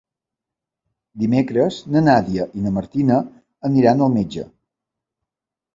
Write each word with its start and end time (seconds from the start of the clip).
Dimecres 1.23 1.77
na 1.97 2.03
Nàdia 2.07 2.49
i 2.61 2.65
na 2.65 2.75
Martina 2.79 3.21
aniran 3.71 4.05
al 4.09 4.15
metge. 4.19 4.49